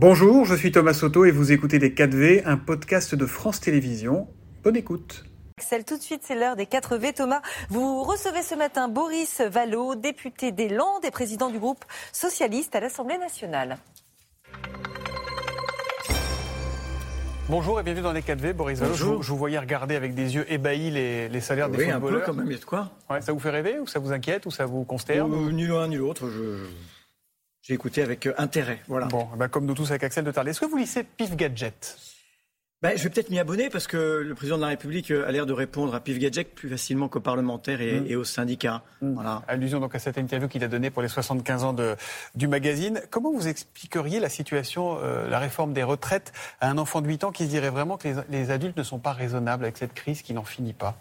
[0.00, 4.28] Bonjour, je suis Thomas Soto et vous écoutez Les 4V, un podcast de France Télévisions.
[4.62, 5.24] Bonne écoute.
[5.58, 7.14] Axel, tout de suite, c'est l'heure des 4V.
[7.14, 12.76] Thomas, vous recevez ce matin Boris Vallot, député des Landes et président du groupe socialiste
[12.76, 13.78] à l'Assemblée nationale.
[17.48, 18.94] Bonjour et bienvenue dans les 4V, Boris Vallot.
[18.94, 22.02] Je, vous voyais regarder avec des yeux ébahis les, salaires des footballeurs.
[22.04, 22.92] Oui, un peu quand même, il y a de quoi.
[23.18, 25.88] ça vous fait rêver ou ça vous inquiète ou ça vous consterne euh, Ni l'un
[25.88, 26.30] ni l'autre.
[27.68, 28.80] J'ai écouté avec euh, intérêt.
[28.88, 29.06] Voilà.
[29.08, 30.52] Bon, bah, comme nous tous avec Axel de Tarlet.
[30.52, 31.98] Est-ce que vous lisez Pif Gadget?
[32.80, 35.32] Ben, je vais peut-être m'y abonner parce que le président de la République euh, a
[35.32, 38.16] l'air de répondre à Pif Gadget plus facilement qu'aux parlementaires et, mm.
[38.16, 38.84] aux syndicats.
[39.02, 39.12] Mm.
[39.12, 39.42] Voilà.
[39.48, 41.94] Allusion donc à cette interview qu'il a donnée pour les 75 ans de,
[42.34, 43.02] du magazine.
[43.10, 47.24] Comment vous expliqueriez la situation, euh, la réforme des retraites à un enfant de 8
[47.24, 50.22] ans qui se dirait vraiment que les, adultes ne sont pas raisonnables avec cette crise
[50.22, 50.98] qui n'en finit pas?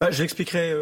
[0.00, 0.74] Ben, Je l'expliquerai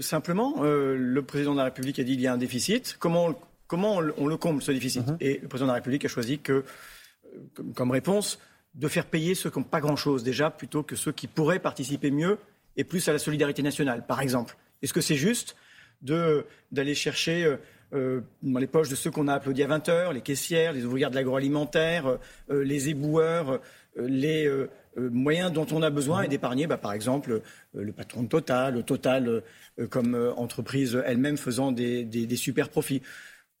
[0.00, 0.56] simplement.
[0.60, 2.96] le président de la République a dit qu'il y a un déficit.
[2.98, 3.34] Comment
[3.66, 5.16] comment on, le comble, ce déficit mhm.
[5.20, 8.38] Et le président de la République a choisi que, euh, comme, réponse,
[8.74, 12.10] de faire payer ceux qui n'ont pas grand-chose déjà, plutôt que ceux qui pourraient participer
[12.10, 12.38] mieux
[12.76, 14.56] et plus à la solidarité nationale, par exemple.
[14.82, 15.56] Est-ce que c'est juste
[16.02, 17.56] d'aller chercher euh,
[17.94, 20.84] euh, dans les poches de ceux qu'on a applaudis à 20 heures, les caissières, les
[20.84, 22.18] ouvrières de l'agroalimentaire,
[22.50, 23.60] les éboueurs,
[23.96, 24.50] les
[24.96, 29.42] moyens dont on a besoin et d'épargner, bah, par exemple, le patron de Total, Total
[29.90, 33.00] comme entreprise elle-même faisant des super profits.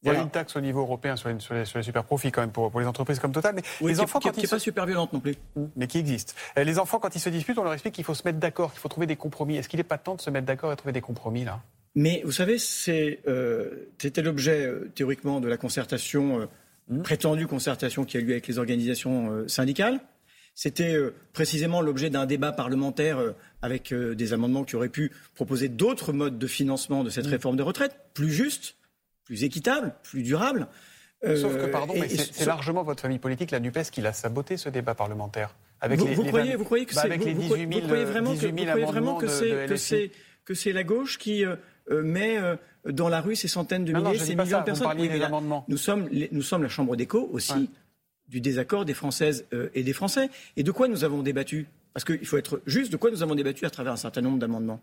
[0.04, 2.78] Il y a une taxe au niveau européen sur les, super profits quand même pour,
[2.78, 3.54] les entreprises comme Total.
[3.54, 5.34] Mais les enfants, qui, quand pas super violente non plus.
[5.76, 6.36] Mais qui existe.
[6.58, 8.72] Euh, les enfants, quand ils se disputent, on leur explique qu'il faut se mettre d'accord,
[8.72, 9.56] qu'il faut trouver des compromis.
[9.56, 11.62] Est-ce qu'il n'est pas temps de se mettre d'accord et de trouver des compromis là?
[11.94, 12.56] Mais vous savez,
[12.88, 16.48] euh, c'était l'objet euh, théoriquement de la concertation,
[16.88, 17.02] mmh.
[17.02, 20.00] prétendue concertation qui a eu lieu avec les organisations syndicales.
[20.56, 20.96] C'était
[21.32, 23.18] précisément l'objet d'un débat parlementaire
[23.60, 27.30] avec des amendements qui auraient pu proposer d'autres modes de financement de cette mmh.
[27.30, 28.76] réforme de retraite, plus juste
[29.24, 30.68] plus équitable, plus durable.
[31.24, 34.68] Sauf que, pardon, mais c'est largement votre famille politique, la NUPES, qui l'a saboté ce
[34.68, 35.54] débat parlementaire.
[35.80, 38.04] Avec vous, les, vous, croyez, vous croyez que c'est avec les 18 000, vous croyez
[38.04, 40.10] vraiment, que, vous vraiment que c'est
[40.44, 41.56] que c'est la gauche qui euh,
[41.90, 42.56] euh, met euh,
[42.86, 44.88] dans la rue ces centaines de milliers, ces millions de personnes.
[44.98, 45.30] Oui, là,
[45.68, 47.70] nous sommes nous sommes la chambre d'écho aussi
[48.28, 50.30] du désaccord des Françaises et des Français.
[50.56, 51.66] Et de quoi nous avons débattu?
[51.92, 52.90] Parce qu'il faut être juste.
[52.92, 54.80] De quoi nous avons débattu à travers un certain nombre d'amendements?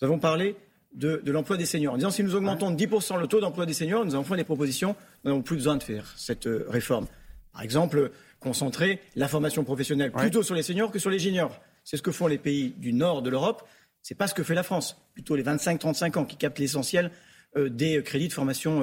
[0.00, 0.56] Nous avons parlé
[0.92, 1.94] de, l'emploi des seniors.
[1.94, 4.36] En disant si nous augmentons de 10% le taux d'emploi des seniors, nous avons fait
[4.36, 7.06] des propositions, nous n'avons plus besoin de faire cette euh, réforme.
[7.52, 8.10] Par exemple,
[8.40, 11.60] concentrer la formation professionnelle plutôt sur les seniors que sur les juniors.
[11.84, 13.66] C'est ce que font les pays du nord de l'Europe.
[14.02, 14.96] C'est pas ce que fait la France.
[15.14, 17.10] Plutôt les 25-35 ans qui captent l'essentiel
[17.56, 18.82] euh, des crédits de formation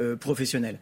[0.00, 0.80] euh, professionnelle.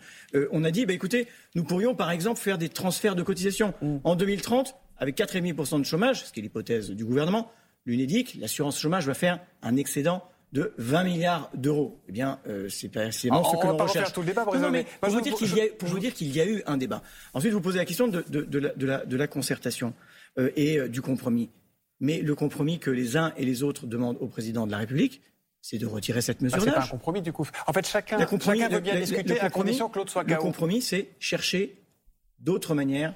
[0.53, 3.75] on a dit, bah, écoutez, nous pourrions par exemple faire des transferts de cotisation.
[3.83, 3.97] Mm.
[4.05, 7.51] En 2030, avec 4,5% de chômage, ce qui est l'hypothèse du gouvernement,
[7.85, 12.01] l'UNEDIC, l'assurance chômage va faire un excédent de 20 milliards d'euros.
[12.09, 14.13] Eh bien, euh, c'est précisément ce que l'on recherche.
[14.13, 16.47] Tout le débat, pour, vous dire qu'il y, a, pour vous dire qu'il y a
[16.47, 17.03] eu un débat.
[17.35, 19.95] Ensuite, vous posez la question de, de, la, de la, concertation
[20.39, 21.51] euh, et euh, du compromis.
[21.99, 25.23] Mais le compromis que les uns et les autres demandent au président de la République,
[25.61, 27.49] c'est de retirer cette mesure bah, C'est pas un compromis du coup.
[27.67, 30.31] En fait, chacun, chacun veut bien discuter à condition que l'autre soit KO.
[30.31, 31.83] Le compromis, c'est chercher
[32.39, 33.15] d'autres manières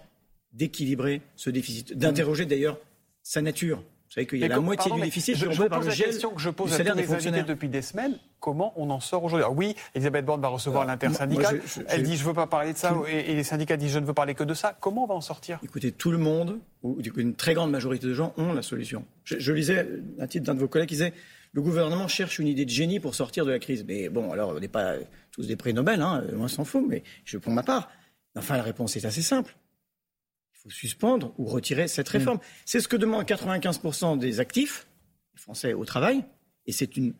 [0.52, 2.80] d'équilibrer ce déficit, d'interroger d'ailleurs
[3.22, 3.84] sa nature.
[4.22, 6.50] Vous qu'il y a la moitié du déficit je, je pose la question que je
[6.50, 8.18] pose à tous les invités depuis des semaines.
[8.40, 9.46] Comment on en sort aujourd'hui?
[9.54, 11.60] Oui, Elisabeth Borne va recevoir l'intersyndical.
[11.88, 14.06] Elle dit je ne veux pas parler de ça et, les syndicats disent je ne
[14.06, 14.76] veux parler que de ça.
[14.80, 15.58] Comment on va en sortir?
[15.62, 19.04] Écoutez, tout le monde, ou une très grande majorité de gens, ont la solution.
[19.24, 19.86] Je, lisais
[20.18, 21.12] un titre d'un de vos collègues qui disait
[21.52, 23.84] le gouvernement cherche une idée de génie pour sortir de la crise.
[23.86, 24.94] Mais bon, alors on n'est pas
[25.32, 27.90] tous des prix Nobel, hein, moi s'en fout, mais je prends ma part.
[28.36, 29.54] Enfin, la réponse est assez simple
[30.68, 32.38] suspendre ou retirer cette réforme.
[32.38, 32.42] Mm.
[32.64, 34.86] C'est ce que demandent 95% des actifs
[35.34, 36.24] français au travail,
[36.66, 37.14] et c'est une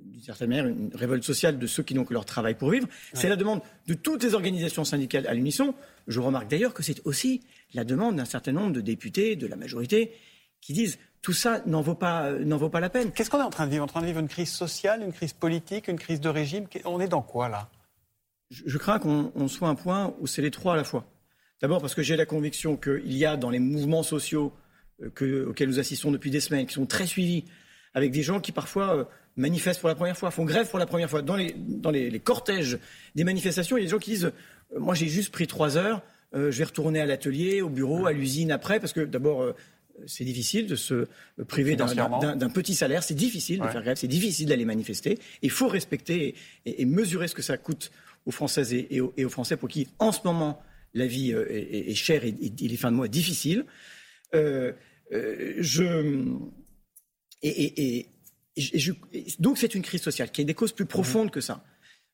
[0.00, 2.86] d'une certaine manière, une révolte sociale de ceux qui n'ont que leur travail pour vivre.
[3.14, 5.74] C'est la demande de toutes les organisations syndicales à l'unisson.
[6.06, 7.42] Je remarque d'ailleurs que c'est aussi
[7.74, 10.12] la demande d'un certain nombre de députés de la majorité
[10.60, 13.12] qui disent tout ça n'en vaut pas, n'en vaut pas la peine.
[13.12, 13.84] Qu'est-ce qu'on est en train de vivre?
[13.84, 16.66] En train de vivre une crise sociale, une crise politique, une crise de régime?
[16.84, 17.68] On est dans quoi là?
[18.50, 21.04] Je, crains qu'on soit à un point où c'est les trois à la fois.
[21.60, 24.52] D'abord parce que j'ai la conviction qu'il y a dans les mouvements sociaux
[25.02, 27.44] euh, auxquels nous assistons depuis des semaines, qui sont très suivis,
[27.94, 29.04] avec des gens qui parfois euh,
[29.36, 31.22] manifestent pour la première fois, font grève pour la première fois.
[31.22, 32.78] Dans les, dans les, cortèges
[33.14, 34.32] des manifestations, il y a des gens qui disent
[34.74, 36.02] euh, Moi j'ai juste pris trois heures,
[36.34, 39.54] je vais retourner à l'atelier, au bureau, à l'usine après, parce que d'abord
[40.06, 41.08] c'est difficile de se
[41.48, 45.18] priver d'un petit salaire, c'est difficile de faire grève, c'est difficile d'aller manifester.
[45.40, 46.34] Il faut respecter
[46.66, 47.90] et, mesurer ce que ça coûte
[48.26, 50.60] aux Françaises et, aux, et aux Français pour qui, en ce moment,
[50.94, 53.64] la vie euh, est, chère et, les fins de mois difficiles.
[54.34, 54.72] Euh,
[55.12, 56.24] euh, je,
[57.42, 58.10] et,
[59.38, 61.64] donc c'est une crise sociale qui a des causes plus profondes que ça.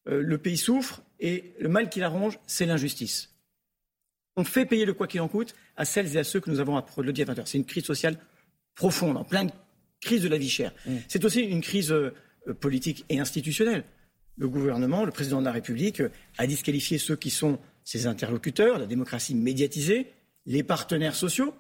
[0.06, 3.30] le pays souffre et le mal qui l'arrange, c'est l'injustice.
[4.36, 6.60] On fait payer le quoi qu'il en coûte à celles et à ceux que nous
[6.60, 8.18] avons à le dire C'est une crise sociale
[8.74, 9.50] profonde, en pleine
[10.00, 10.74] crise de la vie chère.
[10.84, 10.96] Mm.
[11.08, 11.94] C'est aussi une crise
[12.60, 13.84] politique et institutionnelle.
[14.36, 16.02] Le gouvernement, le président de la République,
[16.36, 20.12] a disqualifié ceux qui sont ses interlocuteurs, la démocratie médiatisée,
[20.46, 21.54] les partenaires sociaux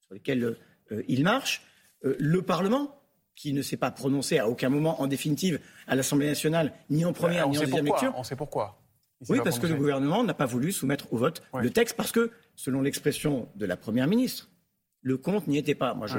[0.00, 0.56] sur lesquels
[0.92, 1.62] euh, il marche,
[2.04, 2.94] euh, le Parlement,
[3.34, 7.12] qui ne s'est pas prononcé à aucun moment, en définitive, à l'Assemblée nationale, ni en
[7.12, 8.12] première, ni en deuxième lecture.
[8.16, 8.82] On sait pourquoi.
[9.28, 12.32] Oui, parce que le gouvernement n'a pas voulu soumettre au vote le texte, parce que,
[12.56, 14.48] selon l'expression de la Première ministre,
[15.02, 15.94] le compte n'y était pas.
[15.94, 16.18] Moi, je.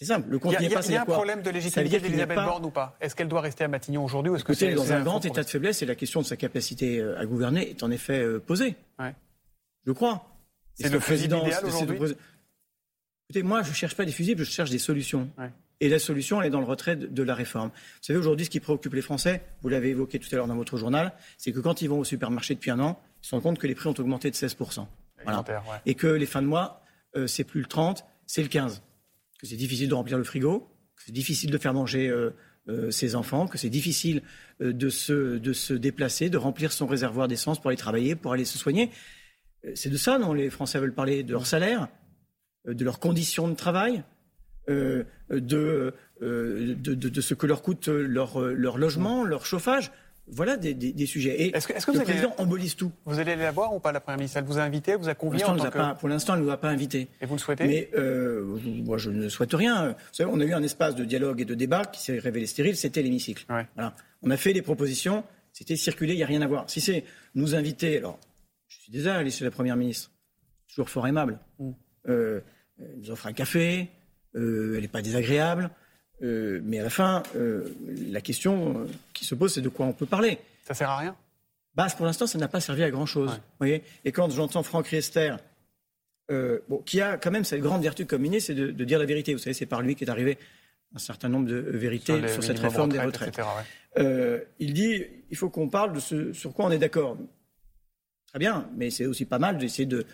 [0.00, 0.30] C'est simple.
[0.30, 0.80] Le compte n'y est pas.
[0.86, 2.96] Il y a un problème de légitimité d'Elisabeth Borne ou pas?
[3.02, 5.42] Est-ce qu'elle doit rester à Matignon aujourd'hui ou est-ce que c'est dans un grand état
[5.42, 8.38] de faiblesse et la question de sa capacité euh, à gouverner est en effet euh,
[8.40, 8.76] posée.
[9.86, 10.26] Je crois.
[10.74, 11.98] C'est le président idéal aujourd'hui?
[13.28, 15.28] Écoutez, moi, je ne cherche pas des fusibles, je cherche des solutions.
[15.80, 17.68] Et la solution, elle est dans le retrait de, la réforme.
[17.68, 20.56] Vous savez, aujourd'hui, ce qui préoccupe les Français, vous l'avez évoqué tout à l'heure dans
[20.56, 23.42] votre journal, c'est que quand ils vont au supermarché depuis un an, ils se rendent
[23.42, 24.86] compte que les prix ont augmenté de 16%.
[25.84, 26.82] Et que les fins de mois,
[27.16, 28.82] euh, c'est plus le 30, c'est le 15.
[29.40, 32.30] Que c'est difficile de remplir le frigo, que c'est difficile de faire manger euh,
[32.68, 34.22] euh, ses enfants, que c'est difficile
[34.60, 38.44] de, se, de se déplacer, de remplir son réservoir d'essence pour aller travailler, pour aller
[38.44, 38.90] se soigner.
[39.74, 41.88] C'est de ça dont les Français veulent parler, de leur salaire,
[42.66, 44.02] de leurs conditions de travail,
[44.68, 49.90] de, de, de, ce que leur coûte leur, leur logement, leur chauffage.
[50.32, 51.42] Voilà des, des, sujets.
[51.42, 52.92] Et est-ce que, le président embolise tout.
[53.04, 54.38] Vous allez la voir ou pas, la Première ministre?
[54.38, 56.50] Elle vous a invité, elle vous a convié Pour l'instant, pour l'instant elle ne nous
[56.50, 57.08] a pas invité.
[57.20, 57.66] Et vous le souhaitez?
[57.66, 59.88] Mais euh, moi, je ne souhaite rien.
[59.88, 62.46] Vous savez, on a eu un espace de dialogue et de débat qui s'est révélé
[62.46, 63.44] stérile, c'était l'hémicycle.
[63.48, 63.94] Voilà.
[64.22, 66.68] On a fait des propositions, c'était circulé, il n'y a rien à voir.
[66.68, 67.04] Si c'est
[67.34, 68.18] nous inviter, alors,
[68.68, 70.10] je suis désolé, chez la Première ministre,
[70.68, 71.38] toujours fort aimable.
[71.58, 71.70] Mm.
[72.08, 72.40] Euh,
[72.78, 73.88] elle nous offre un café,
[74.36, 75.70] euh, elle n'est pas désagréable.
[76.22, 77.74] Euh, mais à la fin, euh,
[78.10, 80.38] la question euh, qui se pose, c'est de quoi on peut parler.
[80.64, 81.16] Ça sert à rien?
[81.74, 83.40] Bah, Pour l'instant, ça n'a pas servi à grand-chose.
[83.58, 85.36] voyez Et quand j'entends Franck Riester,
[86.28, 89.32] bon, qui a quand même cette grande vertu comme ministre, c'est de, dire la vérité.
[89.32, 90.36] Vous savez, c'est par lui qu'est arrivé
[90.94, 93.40] un certain nombre de vérités sur, cette réforme des retraites.
[94.58, 97.16] il dit il faut qu'on parle de ce sur quoi on est d'accord.
[98.26, 100.06] Très bien, mais c'est aussi pas mal d'essayer de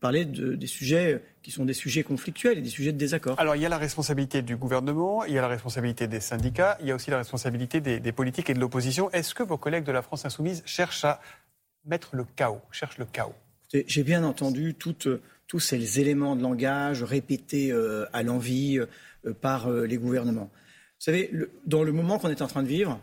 [0.00, 3.38] parler de, des sujets qui sont des sujets conflictuels et des sujets de désaccord.
[3.38, 6.76] Alors il y a la responsabilité du gouvernement, il y a la responsabilité des syndicats,
[6.80, 9.10] il y a aussi la responsabilité des, politiques et de l'opposition.
[9.12, 11.20] Est-ce que vos collègues de la France insoumise cherchent à
[11.84, 13.34] mettre le chaos, cherchent le chaos?
[13.72, 19.96] J'ai bien entendu tous ces éléments de langage répétés euh, à l'envie euh, par les
[19.96, 20.50] gouvernements.
[20.52, 21.30] Vous savez,
[21.64, 23.00] dans le moment qu'on est en train de vivre,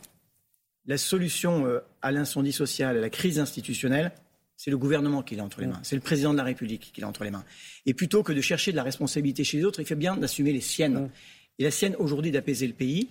[0.86, 1.66] la solution
[2.02, 4.12] à l'incendie social, à la crise institutionnelle,
[4.60, 5.80] c'est le gouvernement qui l'a entre les mains.
[5.84, 7.46] C'est le président de la République qui l'a entre les mains.
[7.86, 10.52] Et plutôt que de chercher de la responsabilité chez les autres, il fait bien d'assumer
[10.52, 11.10] les siennes.
[11.60, 13.10] Et la sienne aujourd'hui d'apaiser le pays,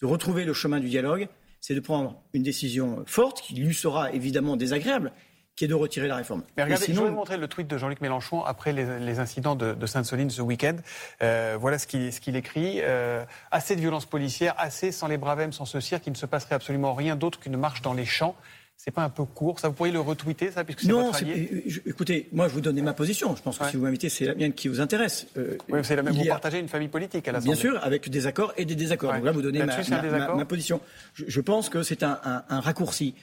[0.00, 1.26] de retrouver le chemin du dialogue,
[1.60, 5.10] c'est de prendre une décision forte qui lui sera évidemment désagréable,
[5.56, 6.44] qui est de retirer la réforme.
[6.56, 6.98] Mais regardez, sinon...
[6.98, 10.42] je vais vous montrer le tweet de Jean-Luc Mélenchon après les, incidents de, Sainte-Soline ce
[10.42, 10.76] week-end.
[11.22, 12.78] Euh, voilà ce qu'il écrit.
[12.82, 16.26] Euh, assez de violence policière, assez sans les bravèmes, sans ce cirque, il ne se
[16.26, 18.36] passerait absolument rien d'autre qu'une marche dans les champs.
[18.76, 21.64] C'est pas un peu court Ça, vous pourriez le retweeter, ça, puisque c'est votre allié?
[21.66, 23.34] euh, écoutez, moi, je vous donnais ma position.
[23.34, 25.26] Je pense que si vous m'invitez, c'est la mienne qui vous intéresse.
[25.36, 26.14] Euh, oui, c'est la même.
[26.14, 27.54] Vous partagez une famille politique à l'Assemblée.
[27.54, 29.14] Bien sûr, avec des accords et des désaccords.
[29.14, 30.80] Donc là, vous donnez ma, position.
[31.14, 33.14] Je, pense que c'est un, raccourci.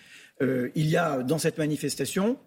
[0.42, 2.38] Euh, il y a dans cette manifestation,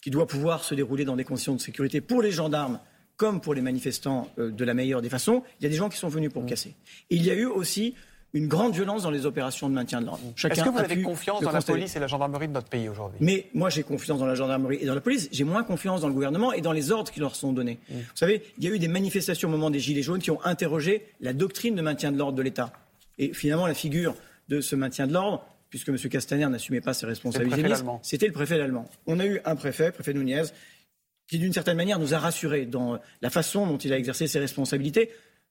[0.00, 2.80] qui doit pouvoir se dérouler dans des conditions de sécurité pour les gendarmes
[3.16, 5.96] comme pour les manifestants de la meilleure des façons, il y a des gens qui
[5.96, 6.46] sont venus pour mmh.
[6.46, 6.74] casser.
[7.08, 7.94] il y a eu aussi
[8.36, 10.20] une grande violence dans les opérations de maintien de l'ordre.
[10.36, 13.18] Est-ce que vous avez confiance dans la police et la gendarmerie de notre pays aujourd'hui?
[13.22, 15.28] Mais moi, j'ai confiance dans la gendarmerie et dans la police.
[15.32, 17.78] J'ai moins confiance dans le gouvernement et dans les ordres qui leur sont donnés.
[17.88, 17.94] Mm.
[17.94, 20.44] Vous savez, il y a eu des manifestations au moment des Gilets jaunes qui ont
[20.44, 22.72] interrogé la doctrine de maintien de l'ordre de l'État.
[23.18, 24.14] Et finalement, la figure
[24.48, 25.96] de ce maintien de l'ordre, puisque M.
[25.96, 28.84] Castaner n'assumait pas ses responsabilités, c'était le préfet allemand.
[29.06, 30.42] On a eu un préfet, préfet Nunez,
[31.26, 34.38] qui d'une certaine manière nous a rassurés dans la façon dont il a exercé ses
[34.38, 35.10] responsabilités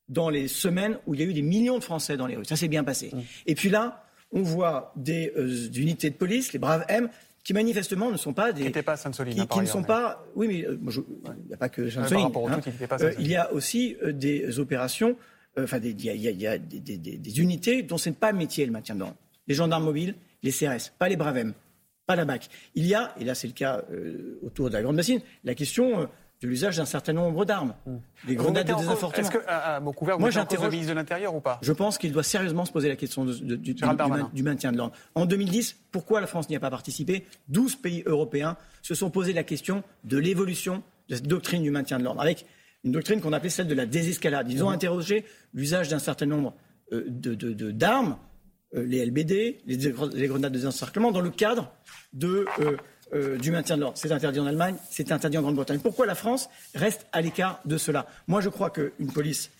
[0.09, 2.45] dans les semaines où il y a eu des millions de Français dans les rues.
[2.45, 3.11] Ça s'est bien passé.
[3.45, 7.09] Et puis là, on voit des euh, unités de police, les braves M,
[7.43, 8.61] qui manifestement ne sont pas des.
[8.61, 9.35] Qui n'étaient pas à Sainte-Soline.
[9.35, 10.25] Qui, qui ne sont pas.
[10.35, 12.31] Oui, mais euh, il n'y a pas que Sainte-Soline.
[12.35, 12.61] Hein.
[13.01, 15.15] Euh, il y a aussi des opérations,
[15.57, 19.15] enfin, il y a, des, unités dont ce n'est pas métier, le maintien de l'ordre.
[19.47, 21.53] Les gendarmes mobiles, les CRS, pas les braves M,
[22.07, 22.49] pas la BAC.
[22.73, 23.83] Il y a, et là c'est le cas
[24.41, 26.09] autour de la Grande Bassine, la question
[26.41, 27.73] de l'usage d'un certain nombre d'armes.
[28.27, 29.23] Des grenades de désinformation.
[29.23, 31.59] Est-ce que, à, couvert, Moi, j'interroge le ministre de l'Intérieur ou pas?
[31.61, 34.93] Je pense qu'il doit sérieusement se poser la question du, maintien de l'ordre.
[35.15, 37.25] En 2010, pourquoi la France n'y a pas participé?
[37.49, 41.99] 12 pays européens se sont posé la question de l'évolution de cette doctrine du maintien
[41.99, 42.45] de l'ordre, avec
[42.83, 44.51] une doctrine qu'on appelait celle de la désescalade.
[44.51, 44.73] Ils ont mmh.
[44.73, 46.53] interrogé l'usage d'un certain nombre
[46.93, 48.17] euh, d'armes,
[48.75, 51.71] euh, les LBD, les, grenades de désencerclement, dans le cadre
[52.13, 52.77] de, euh,
[53.39, 53.97] du maintien de l'ordre.
[53.97, 55.79] C'est interdit en Allemagne, c'est interdit en Grande-Bretagne.
[55.79, 58.07] Pourquoi la France reste à l'écart de cela?
[58.27, 59.51] Moi, je crois qu'une police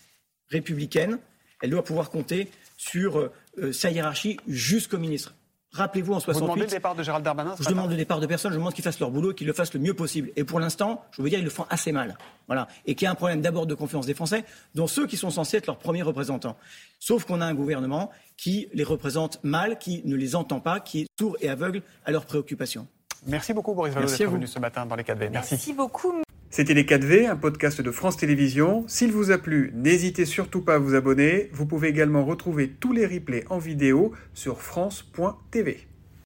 [0.50, 1.18] républicaine,
[1.62, 5.34] elle doit pouvoir compter sur euh, sa hiérarchie jusqu'au ministre.
[5.72, 6.40] Rappelez-vous en 68.
[6.40, 8.72] Vous demandez le départ de Gérald Darmanin Je demande le départ de personne, je demande
[8.72, 10.30] qu'ils fassent leur boulot et qu'ils le fassent le mieux possible.
[10.36, 12.16] Et pour l'instant, je veux dire, ils le font assez mal.
[12.46, 12.66] Voilà.
[12.86, 14.44] Et qu'il y a un problème d'abord de confiance des Français,
[14.74, 16.56] dont ceux qui sont censés être leurs premiers représentants.
[16.98, 21.02] Sauf qu'on a un gouvernement qui les représente mal, qui ne les entend pas, qui
[21.02, 22.86] est sourd et aveugle à leurs préoccupations.
[23.26, 25.30] Merci beaucoup Boris Vallot d'être venu ce matin dans les 4V.
[25.30, 25.54] Merci.
[25.54, 26.22] Merci beaucoup.
[26.48, 28.84] C'était Les 4V, un podcast de France Télévisions.
[28.86, 31.50] S'il vous a plu, n'hésitez surtout pas à vous abonner.
[31.52, 35.86] Vous pouvez également retrouver tous les replays en vidéo sur France.tv.